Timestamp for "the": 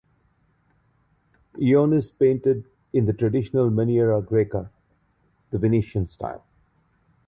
3.05-3.13, 5.51-5.59